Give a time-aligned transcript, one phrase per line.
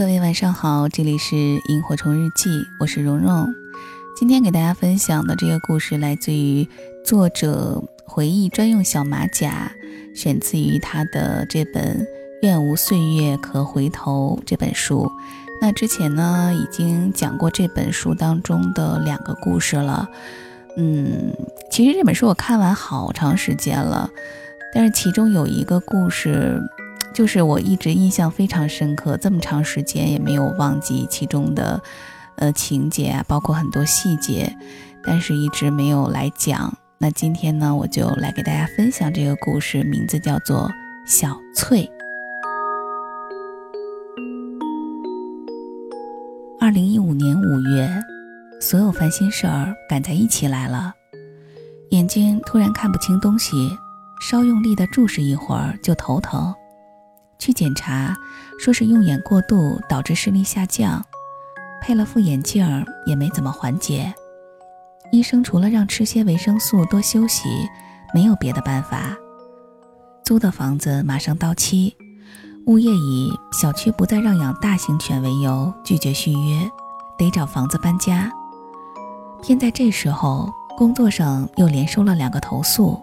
[0.00, 1.36] 各位晚上好，这里是
[1.68, 3.46] 萤火虫日记，我是蓉蓉。
[4.16, 6.66] 今天给大家分享的这个故事来自于
[7.04, 9.70] 作者回忆专用小马甲，
[10.14, 11.98] 选自于他的这本
[12.40, 15.12] 《愿无岁月可回头》这本书。
[15.60, 20.08] 那之前呢，已经讲过这本书当中的两个故事了。
[20.78, 21.30] 嗯，
[21.70, 24.08] 其实这本书我看完好长时间了，
[24.74, 26.58] 但是其中有一个故事。
[27.12, 31.82] 就是我一直印象非常深刻，这么长时间也没有忘记其中的，
[32.36, 34.56] 呃情节啊，包括很多细节，
[35.04, 36.72] 但是一直没有来讲。
[36.98, 40.68] 那今天呢，我就来给大家分享这个故事，名字叫做
[41.06, 41.82] 《小翠》。
[46.60, 47.90] 二零一五年五月，
[48.60, 50.94] 所有烦心事儿赶在一起来了，
[51.90, 53.70] 眼睛突然看不清东西，
[54.20, 56.54] 稍用力的注视一会儿就头疼。
[57.40, 58.14] 去检查，
[58.58, 61.04] 说是用眼过度导致视力下降，
[61.82, 64.14] 配了副眼镜儿也没怎么缓解。
[65.10, 67.48] 医生除了让吃些维生素、多休息，
[68.14, 69.16] 没有别的办法。
[70.22, 71.96] 租的房子马上到期，
[72.66, 76.70] 物业以小区不再让养大型犬为由拒绝续约，
[77.18, 78.30] 得找房子搬家。
[79.42, 83.00] 偏在这时候，工作上又连收了两个投诉。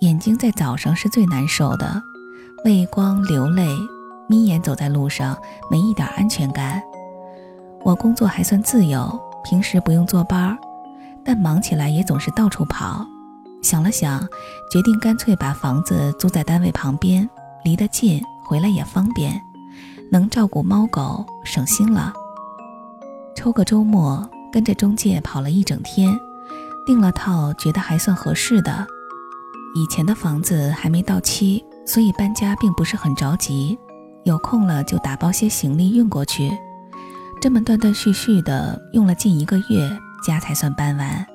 [0.00, 2.02] 眼睛在早上是最难受的。
[2.62, 3.66] 畏光流泪，
[4.28, 5.34] 眯眼走在路上，
[5.70, 6.82] 没一点安全感。
[7.82, 10.58] 我工作还算自由，平时不用坐班，
[11.24, 13.06] 但忙起来也总是到处跑。
[13.62, 14.20] 想了想，
[14.70, 17.28] 决定干脆把房子租在单位旁边，
[17.64, 19.40] 离得近，回来也方便，
[20.12, 22.12] 能照顾猫狗，省心了。
[23.34, 26.14] 抽个周末，跟着中介跑了一整天，
[26.84, 28.86] 订了套觉得还算合适的。
[29.74, 31.64] 以前的房子还没到期。
[31.92, 33.76] 所以搬家并不是很着急，
[34.22, 36.56] 有空了就打包些行李运过去。
[37.42, 39.90] 这么断断续续的用了近一个月，
[40.24, 41.26] 家才算搬完。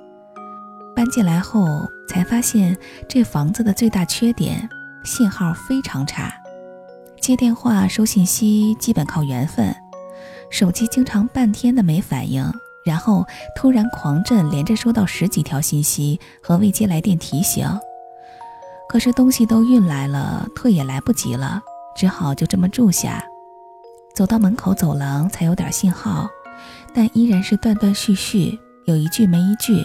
[0.95, 4.69] 搬进来后才发现，这房子的最大缺点，
[5.03, 6.33] 信号非常差，
[7.19, 9.75] 接电话收信息基本靠缘分，
[10.49, 12.49] 手机经常半天的没反应，
[12.85, 13.25] 然后
[13.57, 17.67] 突然狂震，连着收到十几条信息和未接来电提醒。
[18.95, 21.61] 可是东西都运来了，退也来不及了，
[21.97, 23.21] 只好就这么住下。
[24.15, 26.29] 走到门口走廊才有点信号，
[26.93, 29.83] 但依然是断断续续，有一句没一句。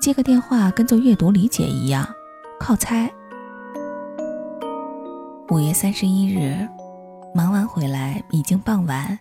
[0.00, 2.04] 接个电话跟做阅读理解一样，
[2.58, 3.08] 靠猜。
[5.50, 6.68] 五月三十一日，
[7.32, 9.16] 忙完回来已经傍晚，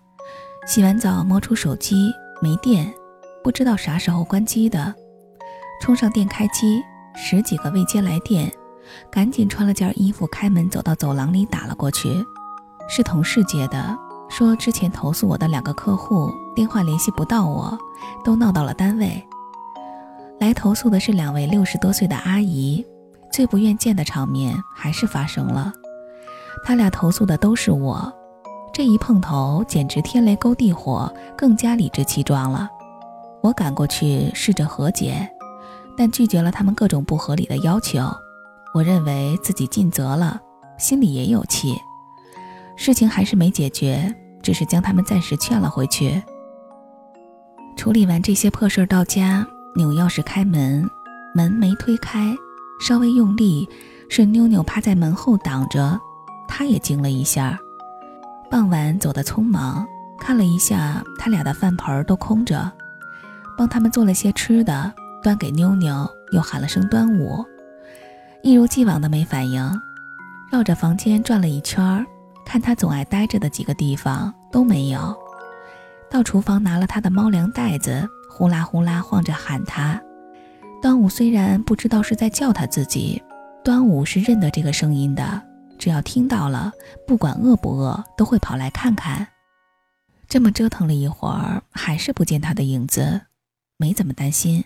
[0.66, 2.12] 洗完澡摸出手机
[2.42, 2.92] 没电，
[3.44, 4.96] 不知道啥时候关机的，
[5.80, 6.82] 充上电开机，
[7.14, 8.52] 十几个未接来电。
[9.12, 12.26] 赶紧穿了件衣服，开门走到走廊里打了过去，
[12.88, 13.98] 是同事接的，
[14.30, 17.78] 说之前投诉我的两个客户电话联系不到我，
[18.24, 19.26] 都闹到了单位。
[20.40, 22.86] 来投诉的是两位六十多岁的阿姨，
[23.32, 25.72] 最不愿见的场面还是发生了。
[26.66, 28.12] 他俩投诉的都是我，
[28.74, 32.68] 这一碰头简直天雷勾地火，更加理直气壮了。
[33.42, 35.30] 我赶过去试着和解，
[35.98, 38.00] 但拒绝了他们各种不合理的要求。
[38.74, 40.40] 我认为自己尽责了，
[40.78, 41.76] 心里也有气，
[42.76, 46.22] 事情还是没解决，只是将他们暂时劝了回去。
[47.76, 49.46] 处理完这些破事儿到家，
[49.76, 50.90] 扭钥匙开门，
[51.36, 52.34] 门没推开，
[52.80, 53.68] 稍微用力，
[54.10, 56.00] 是妞妞趴在门后挡着，
[56.48, 57.60] 她也惊了一下。
[58.50, 59.86] 傍晚走得匆忙，
[60.20, 62.72] 看了一下他俩的饭盆都空着，
[63.58, 64.94] 帮他们做了些吃的，
[65.24, 67.44] 端给妞妞，又喊了声端午。
[68.44, 69.82] 一如既往的没反应，
[70.52, 72.06] 绕着房间转了一圈，
[72.44, 75.16] 看他总爱待着的几个地方都没有。
[76.10, 80.02] 到厨房拿了他的猫粮袋子，呼啦呼啦晃着喊他。
[80.82, 83.22] 端午虽然不知道是在叫他自己，
[83.64, 85.40] 端午是认得这个声音的，
[85.78, 86.72] 只要听到了，
[87.06, 89.28] 不管饿不饿，都会跑来看看。
[90.28, 93.22] 这么折腾了一会儿，还是不见他的影子，
[93.78, 94.66] 没怎么担心，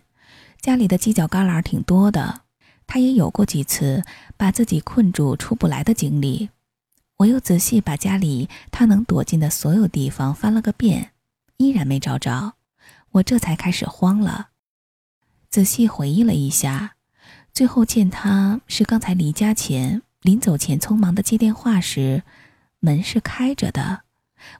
[0.62, 2.45] 家里的犄角旮旯挺多的。
[2.88, 4.04] 他也有过几次
[4.38, 6.50] 把自己困住出不来的经历。
[7.18, 11.12] 我又仔细把家里他能躲进的所有地方翻了个遍，
[11.58, 12.56] 依然没找着。
[13.12, 14.50] 我这才开始慌了。
[15.50, 16.96] 仔细回忆了一下，
[17.54, 22.24] 最后见他是刚才离家前临走前匆忙的接电话时，
[22.82, 24.02] 门是开着的。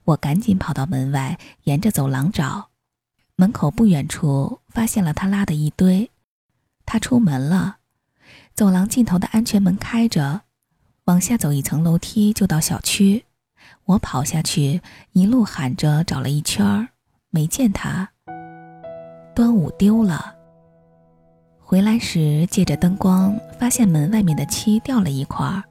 [0.06, 2.70] 我赶紧跑到门外，沿着走廊找，
[3.36, 6.10] 门口不远处发现了他拉的一堆。
[6.86, 7.80] 他出门了。
[8.56, 10.44] 走廊尽头的安全门开着，
[11.06, 13.26] 往下走一层楼梯就到小区。
[13.84, 14.82] 我跑下去，
[15.12, 16.88] 一路喊着找了一圈儿，
[17.32, 18.10] 没见他。
[19.36, 20.34] 端午丢了。
[21.60, 25.62] 回来时借着灯光，发现门外面的漆掉了一块儿，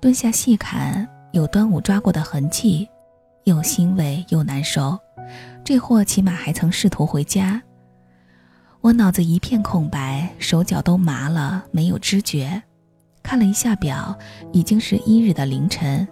[0.00, 2.88] 蹲下细看，有端午抓过的痕迹，
[3.44, 4.98] 又欣慰又难受。
[5.64, 7.62] 这货起码还曾试图回家。
[8.84, 12.62] 我脑子一片空白，手脚都麻了，没有知觉。
[13.22, 14.14] 看了一下表，
[14.52, 16.06] 已经是一日的凌晨。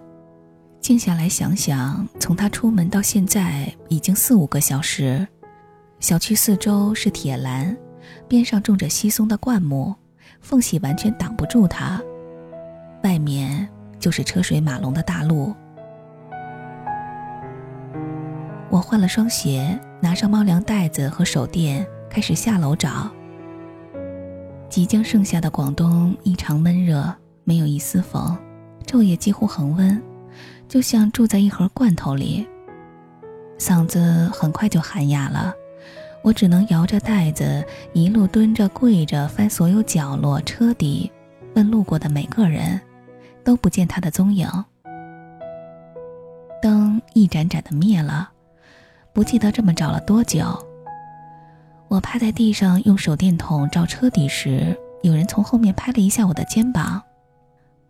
[0.79, 5.27] 静下来想想，从他出门到现在已经四五个小时。
[5.99, 7.77] 小区四周是铁栏，
[8.27, 9.93] 边上种着稀松的灌木，
[10.41, 12.01] 缝隙完全挡不住他。
[13.03, 15.53] 外面就是车水马龙的大路。
[18.71, 23.09] 我换了双鞋，拿上猫粮袋子和手电，开始下楼找。
[24.69, 27.11] 即将盛夏的广东异常闷热，
[27.43, 28.37] 没有一丝风，
[28.85, 29.99] 昼夜几乎恒温。
[30.69, 32.47] 就像住在一盒罐头里，
[33.57, 35.55] 嗓子很快就喊哑了。
[36.21, 41.11] 我只能摇着袋子，一路蹲着跪着翻所有角落、车底，
[41.55, 42.79] 问路过的每个人，
[43.43, 44.47] 都不见他的踪影。
[46.61, 48.29] 灯一盏盏的灭了，
[49.13, 50.45] 不记得这么找了多久。
[51.93, 57.03] 我趴在地上用手电筒照车底时，有人从后面拍了一下我的肩膀，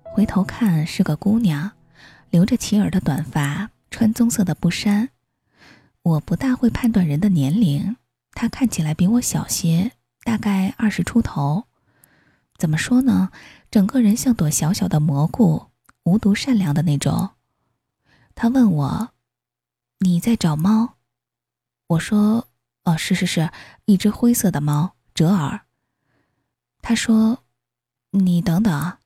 [0.04, 1.72] 回头看是个姑娘。
[2.30, 5.08] 留着齐耳的短发，穿棕色的布衫。
[6.02, 7.96] 我不大会判断人的年龄，
[8.34, 9.94] 她看起来比我小些，
[10.26, 11.64] 大概二十出头。
[12.58, 13.32] 怎么说呢？
[13.72, 15.68] 整个人像朵小小的蘑菇，
[16.04, 17.30] 无毒善良的那种。
[18.36, 19.12] 他问我
[20.04, 20.96] ：“你在找猫？”
[21.88, 22.50] 我说
[22.84, 23.50] ：“哦，是是是，
[23.86, 25.62] 一只灰色的猫，折耳。”
[26.82, 27.44] 他说
[28.12, 28.98] ：“你等等。”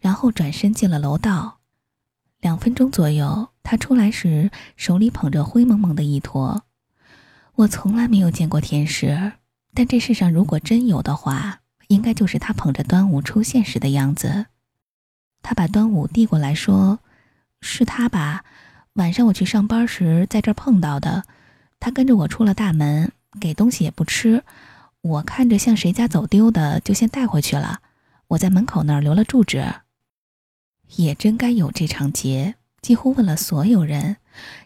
[0.00, 1.60] 然后转身进了楼道。
[2.40, 6.64] 两分钟左右，他出来时手里捧着灰蒙蒙的一坨。
[7.54, 9.34] 我从来没有见过天使，
[9.74, 14.46] 但这世上如果真有的话，应该就是他捧着端午出现时的样子。
[15.40, 16.98] 他把端午递过来，说
[17.62, 18.44] ：“是他吧？
[18.94, 21.24] 晚上我去上班时在这儿碰到的。
[21.82, 24.44] 他跟着我出了大门，给东西也不吃。
[25.00, 27.80] 我看着像谁家走丢的，就先带回去了。
[28.28, 29.74] 我在门口那儿留了住址。”
[30.94, 34.18] 也真该有这场劫，几乎问了所有人，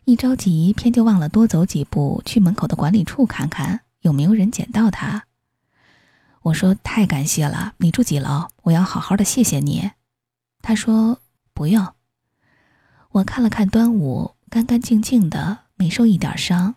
[0.04, 5.24] 一着急偏就忘了多走几步去门口的管理处看看有没有人捡到他。
[6.42, 8.48] 我说太感谢了，你住几楼？
[8.64, 9.92] 我要好好的谢谢你。
[10.60, 11.22] 他说
[11.54, 11.94] 不用。
[13.12, 16.74] 我看了看端午，干干净净的，没受一点伤。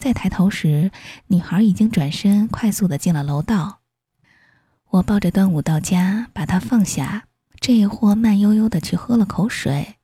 [0.00, 0.90] 再抬头时，
[1.26, 3.80] 女孩已经转身快速的进了楼道。
[4.88, 7.26] 我抱着端午到家，把她放下。
[7.60, 9.96] 这货慢悠悠的去喝了口水，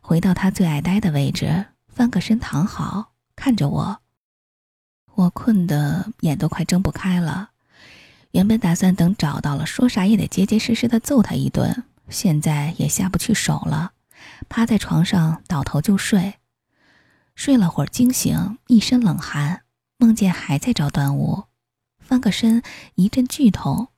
[0.00, 4.00] 回到他最爱待的位置，翻个身躺好，看着我。
[5.14, 7.50] 我困得眼都快睁不开了。
[8.32, 13.92] 原本打算等找到了，说啥也得结结实实的揍他一顿，现在也下不去手了，
[14.48, 16.34] 趴在床上倒头就睡。
[17.34, 19.62] 睡了会儿，惊醒，一身冷汗，
[19.98, 21.44] 梦见还在找端午，
[21.98, 22.62] 翻个身，
[22.94, 23.88] 一阵剧痛，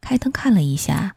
[0.00, 1.14] 开灯看了一下。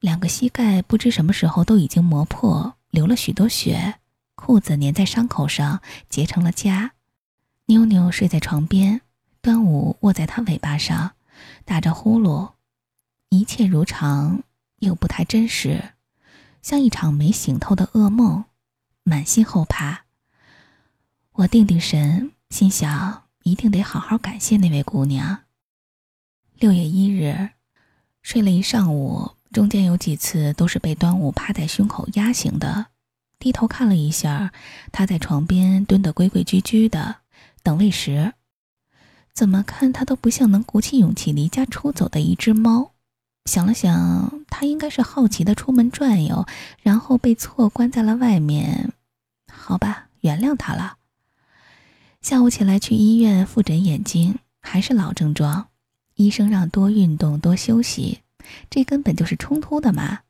[0.00, 3.96] 两个膝盖不知什么时候都已经磨破，流了许多血，
[4.36, 6.90] 裤子粘在伤口上结成了痂。
[7.66, 9.00] 妞妞睡在床边，
[9.42, 11.12] 端午卧在她尾巴上，
[11.64, 12.52] 打着呼噜。
[13.28, 14.42] 一切如常，
[14.78, 15.92] 又不太真实，
[16.62, 18.44] 像一场没醒透的噩梦，
[19.02, 20.04] 满心后怕。
[21.38, 25.42] 我定定神，心想一定得好好感谢那位姑娘。
[26.58, 27.50] 六月一日，
[28.22, 29.36] 睡了一上午。
[29.52, 32.86] 中间有几次都是被端午趴在胸口压醒的，
[33.38, 34.52] 低头看了一下，
[34.90, 37.18] 他在床边蹲得规规矩矩的，
[37.62, 38.32] 等喂食。
[39.32, 42.94] 怎么看他都不像能鼓起勇气离家出走的一只猫。
[43.44, 46.44] 想了想，他应该是好奇的出门转悠，
[46.82, 48.92] 然后被错关在了外面。
[49.52, 50.97] 好吧，原谅他了。
[52.20, 55.68] 下午起来去医院复诊眼睛，还是老症状，
[56.16, 58.20] 医生让多运动多休息。
[58.68, 60.20] 这根本就是冲突的嘛！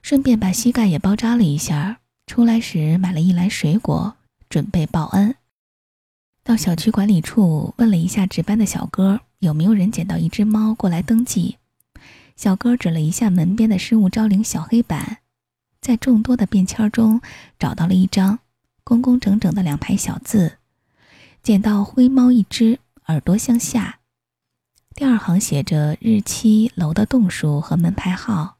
[0.00, 1.98] 顺便把膝盖也包扎了一下。
[2.26, 4.16] 出来时买了一篮水果，
[4.48, 5.34] 准备报恩。
[6.44, 11.58] 到小区管理处问了一下值班的小哥，有没有人捡到一只猫过来登记。
[12.36, 15.18] 小哥指了一下门边的失物招领小黑板，
[15.80, 17.20] 在众多的便签中
[17.58, 18.38] 找到了一张，
[18.84, 20.58] 工工整整的两排小字
[21.42, 23.98] ：“捡到灰猫一只，耳朵向下。”
[24.94, 28.58] 第二行写着日期、楼的栋数和门牌号。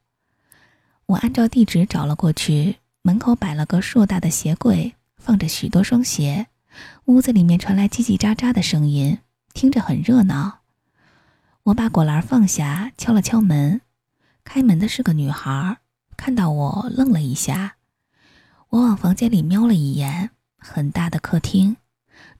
[1.06, 6.48] 我按照地址找了过去，门口摆了个硕大的鞋柜，放着许多双鞋，
[7.04, 9.18] 屋子里面传来叽叽喳喳的声音，
[9.54, 10.60] 听着很热闹。
[11.64, 13.82] 我把果篮放下，敲了敲门，
[14.42, 15.76] 开门的是个女孩，
[16.16, 17.76] 看到我愣了一下。
[18.70, 21.76] 我往房间里瞄了一眼，很大的客厅，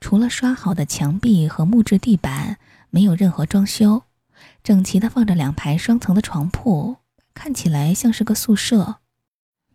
[0.02, 2.58] 除了刷好的墙壁和木质地板，
[2.90, 4.02] 没有任何装修，
[4.64, 6.96] 整齐的放着两排双层的床铺，
[7.32, 8.96] 看起来像是个宿舍。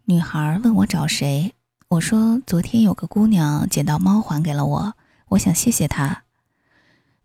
[0.03, 1.53] 女孩问我找谁，
[1.87, 4.93] 我说昨天有个姑娘捡到猫还给了我，
[5.29, 6.23] 我想谢谢她。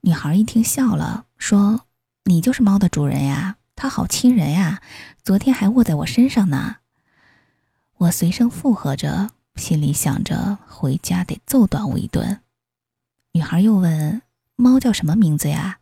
[0.03, 1.81] 女孩一听笑了，说
[2.27, 4.81] ：“你就是猫的主人呀，它好亲人呀，
[5.25, 6.77] 昨天还卧在我身上呢。”
[7.99, 12.39] 我随声附和着，心里想着回家得揍短我一顿。
[13.35, 14.21] 女孩又问
[14.57, 15.79] ：“猫叫什么名字呀？”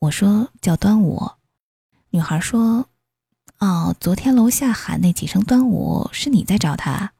[0.00, 1.32] 我说：“叫端午。”
[2.10, 2.88] 女孩说
[3.60, 7.12] ：“哦，昨天楼下喊那几声端午，是你在找它？”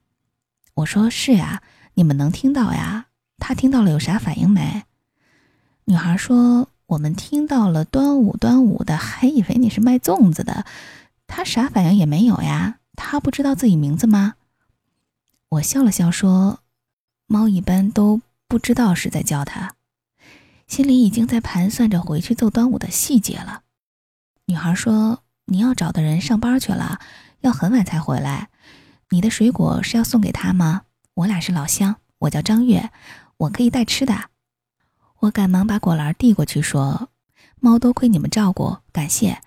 [0.72, 1.62] 我说：“是呀，
[1.94, 3.08] 你们能听到呀？
[3.38, 4.84] 他听到了有啥反应没？”
[5.84, 10.64] 女孩说：“我们听到了端午端午的，还以为你是卖粽子的。
[11.26, 14.34] 他啥反应也没有呀。”他不知道自己名字吗？
[15.50, 16.60] 我笑了笑说
[17.28, 19.74] ：“猫一般都不知道是在叫他。”
[20.66, 23.62] 心里已经在盘算着回去揍端午的细节了。
[24.46, 27.00] 女孩说：“你要找的人上班去了，
[27.40, 28.48] 要很晚才回来。
[29.10, 30.82] 你的水果是要送给他吗？
[31.14, 32.90] 我俩是老乡，我叫张月，
[33.36, 34.30] 我可以带吃的。”
[35.20, 37.08] 我赶忙把果篮递过去说
[37.60, 39.40] ：“猫多亏你们照顾，感谢。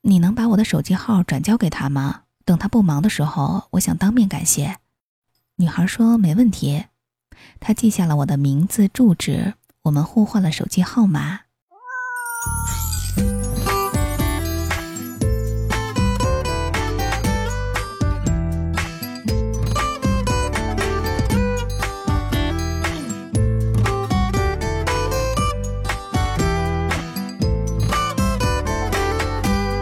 [0.00, 4.78] 你能把我的手机号转交给他吗？”等他不忙的时候，我想当面感谢。
[5.56, 6.86] 女孩说：“没问题。”
[7.60, 11.40] 他记下了我的名字、住址，我们互换了手机号码。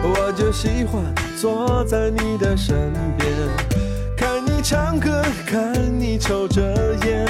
[0.03, 1.03] 我就喜欢。
[1.41, 3.80] 坐在你的身边，
[4.71, 6.61] 唱歌，看你抽着
[7.05, 7.27] 烟。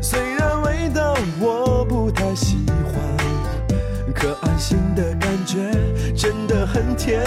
[0.00, 5.70] 虽然味道我不太喜欢，可安心的感觉
[6.16, 7.22] 真的很甜。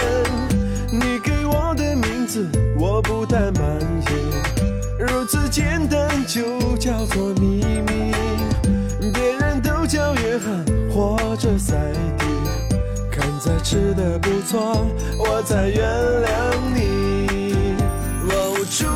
[0.90, 2.44] 你给我的名字
[2.76, 8.12] 我不太满意，如此简单就叫做秘密。
[9.14, 11.76] 别人都叫约翰或者赛
[12.18, 12.24] 迪。
[13.12, 14.84] 看在吃的不错，
[15.20, 17.09] 我才原谅你。
[18.80, 18.86] 主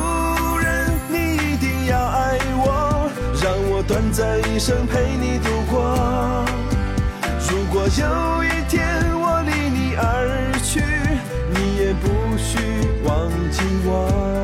[0.57, 3.07] 人，你一定要爱我，
[3.39, 6.43] 让我短暂一生陪你度过。
[7.47, 8.81] 如果有一天
[9.13, 10.81] 我离你而去，
[11.53, 12.57] 你也不需
[13.03, 14.34] 忘记我。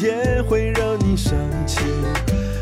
[0.00, 1.32] 也会让你生
[1.66, 1.80] 气，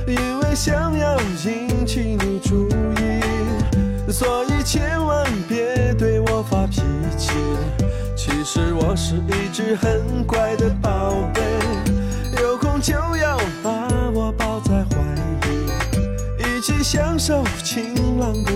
[0.07, 6.81] 因为想要引起你注意，所以千万别对我发脾
[7.19, 7.31] 气。
[8.17, 11.43] 其实我是一只很乖的宝贝，
[12.41, 14.97] 有空就要把我抱在怀
[15.49, 15.59] 里，
[16.39, 18.53] 一起享受晴朗的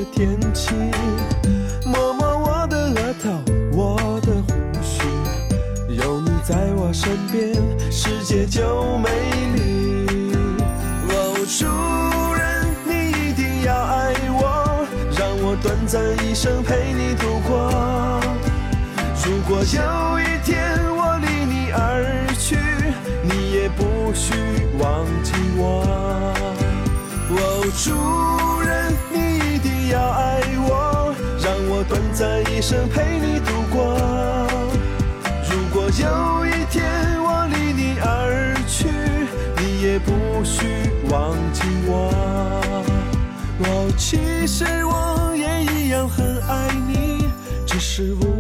[27.76, 33.96] 主人，你一定要爱我，让我短暂一生陪你度过。
[35.50, 36.82] 如果有一天
[37.22, 38.88] 我离你而去，
[39.58, 40.12] 你也不
[40.44, 42.10] 需忘记我。
[43.60, 46.08] 哦，其实我也一样。
[46.08, 47.28] 很爱你，
[47.66, 48.38] 只是无。